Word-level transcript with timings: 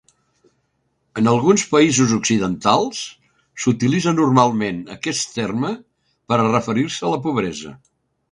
En 1.21 1.27
alguns 1.31 1.65
països 1.73 2.13
occidentals, 2.15 3.01
s'utilitzà 3.65 4.15
normalment 4.21 4.81
aquest 4.97 5.37
terme 5.37 5.73
per 6.33 6.39
a 6.41 6.49
referir-se 6.51 7.05
a 7.09 7.13
la 7.15 7.21
pobresa. 7.27 7.75